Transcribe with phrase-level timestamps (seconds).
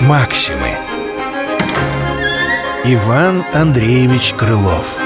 [0.00, 0.76] Максимы.
[2.84, 4.98] Иван Андреевич Крылов.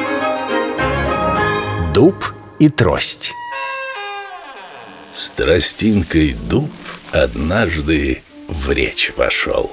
[1.92, 2.14] Дуб
[2.58, 3.34] и трость.
[5.14, 6.70] С тростинкой дуб
[7.12, 9.70] однажды в речь вошел.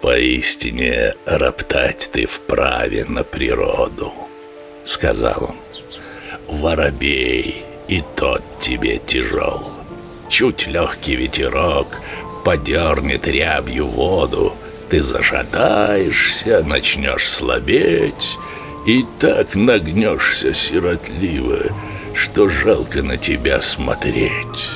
[0.00, 4.12] Поистине роптать ты вправе на природу
[4.84, 5.56] Сказал он.
[6.60, 9.70] Воробей, и тот тебе тяжел.
[10.28, 12.00] Чуть легкий ветерок
[12.44, 14.54] подернет рябью воду.
[14.90, 18.36] Ты зашатаешься, начнешь слабеть
[18.86, 21.58] И так нагнешься сиротливо
[22.14, 24.70] Что жалко на тебя смотреть.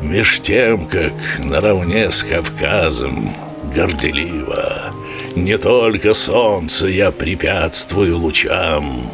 [0.00, 3.34] Меж тем, как наравне с Кавказом
[3.74, 4.92] горделиво
[5.34, 9.10] Не только солнце я препятствую лучам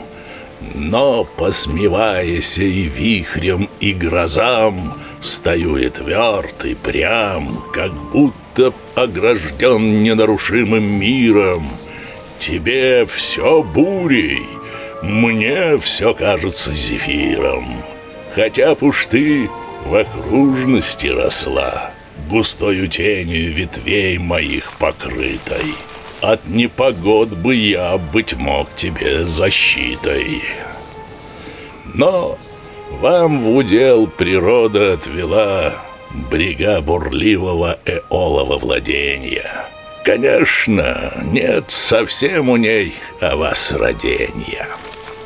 [0.74, 10.82] Но, посмеваясь и вихрем, и грозам Стою и тверд, и прям, как будто огражден ненарушимым
[10.82, 11.68] миром
[12.38, 14.46] Тебе все бурей,
[15.02, 17.82] мне все кажется зефиром
[18.34, 19.50] Хотя б уж ты
[19.84, 21.90] в окружности росла
[22.28, 25.74] густою тенью ветвей моих покрытой.
[26.20, 30.42] От непогод бы я, быть мог, тебе защитой.
[31.94, 32.38] Но
[33.00, 35.74] вам в удел природа отвела
[36.30, 39.66] брега бурливого эолова владения.
[40.04, 44.68] Конечно, нет совсем у ней о вас родения.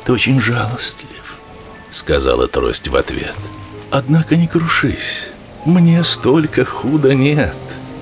[0.05, 1.37] Ты очень жалостлив,
[1.91, 3.35] сказала трость в ответ.
[3.91, 5.27] Однако не крушись.
[5.65, 7.55] Мне столько худа нет.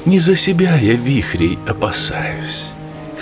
[0.05, 2.67] Не за себя я вихрей опасаюсь.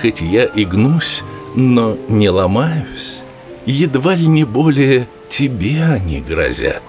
[0.01, 1.21] Хоть я и гнусь,
[1.55, 3.19] но не ломаюсь.
[3.65, 6.83] Едва ли не более тебе они грозят.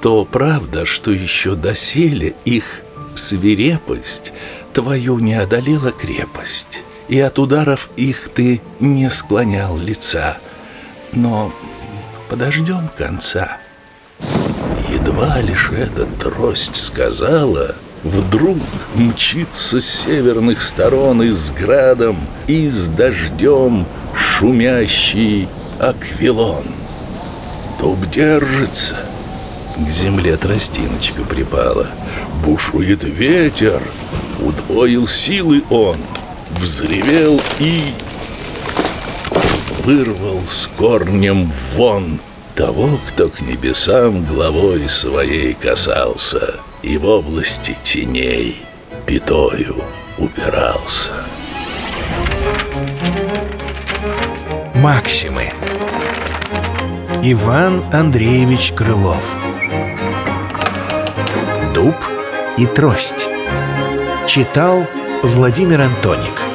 [0.00, 2.80] То правда, что еще доселе их
[3.14, 4.32] свирепость
[4.72, 10.38] твою не одолела крепость, и от ударов их ты не склонял лица.
[11.12, 11.52] Но
[12.28, 13.58] подождем конца.
[14.90, 18.58] Едва лишь эта трость сказала, Вдруг
[18.94, 25.48] мчится с северных сторон и с градом, и с дождем шумящий
[25.80, 26.64] аквилон.
[27.80, 28.96] Дуб держится,
[29.78, 31.86] к земле тростиночка припала,
[32.44, 33.80] бушует ветер,
[34.38, 35.96] удвоил силы он,
[36.60, 37.94] взревел и
[39.82, 42.20] вырвал с корнем вон.
[42.54, 48.62] Того, кто к небесам главой своей касался и в области теней
[49.06, 49.76] пятою
[50.18, 51.12] убирался.
[54.74, 55.50] Максимы.
[57.22, 59.38] Иван Андреевич Крылов.
[61.74, 61.96] Дуб
[62.58, 63.28] и трость.
[64.26, 64.86] Читал
[65.22, 66.53] Владимир Антоник